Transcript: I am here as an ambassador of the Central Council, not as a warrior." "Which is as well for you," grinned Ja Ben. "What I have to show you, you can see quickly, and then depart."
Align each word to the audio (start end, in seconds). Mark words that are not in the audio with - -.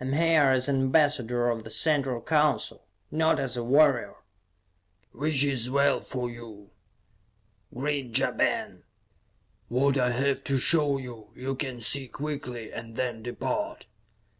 I 0.00 0.04
am 0.04 0.12
here 0.12 0.44
as 0.50 0.68
an 0.68 0.76
ambassador 0.80 1.48
of 1.48 1.64
the 1.64 1.68
Central 1.70 2.20
Council, 2.20 2.86
not 3.10 3.40
as 3.40 3.56
a 3.56 3.64
warrior." 3.64 4.14
"Which 5.10 5.42
is 5.42 5.62
as 5.62 5.70
well 5.70 5.98
for 5.98 6.30
you," 6.30 6.70
grinned 7.74 8.16
Ja 8.16 8.30
Ben. 8.30 8.84
"What 9.66 9.98
I 9.98 10.12
have 10.12 10.44
to 10.44 10.58
show 10.58 10.96
you, 10.98 11.32
you 11.34 11.56
can 11.56 11.80
see 11.80 12.06
quickly, 12.06 12.72
and 12.72 12.94
then 12.94 13.24
depart." 13.24 13.88